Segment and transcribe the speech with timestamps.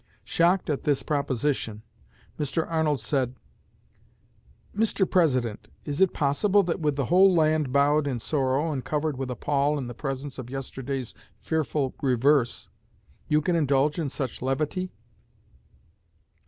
[0.23, 1.83] Shocked at this proposition,
[2.39, 2.65] Mr.
[2.67, 3.35] Arnold said:
[4.75, 5.07] "Mr.
[5.07, 9.29] President, is it possible that with the whole land bowed in sorrow and covered with
[9.29, 12.67] a pall in the presence of yesterday's fearful reverse,
[13.27, 14.91] you can indulge in such levity?"